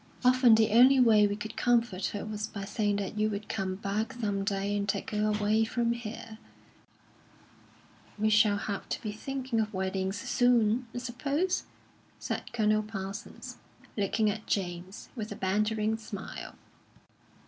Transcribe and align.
"Often 0.25 0.55
the 0.55 0.71
only 0.71 0.99
way 0.99 1.27
we 1.27 1.35
could 1.35 1.55
comfort 1.55 2.07
her 2.07 2.25
was 2.25 2.47
by 2.47 2.65
saying 2.65 2.95
that 2.95 3.19
you 3.19 3.29
would 3.29 3.47
come 3.47 3.75
back 3.75 4.13
some 4.13 4.43
day 4.43 4.75
and 4.75 4.89
take 4.89 5.11
her 5.11 5.27
away 5.27 5.63
from 5.63 5.91
here." 5.93 6.39
"We 8.17 8.31
shall 8.31 8.57
have 8.57 8.89
to 8.89 9.01
be 9.03 9.11
thinking 9.11 9.59
of 9.59 9.75
weddings 9.75 10.17
soon, 10.17 10.87
I 10.91 10.97
suppose?" 10.97 11.65
said 12.17 12.51
Colonel 12.51 12.81
Parsons, 12.81 13.57
looking 13.95 14.27
at 14.31 14.47
James, 14.47 15.09
with 15.15 15.31
a 15.31 15.35
bantering 15.35 15.97
smile. 15.97 16.55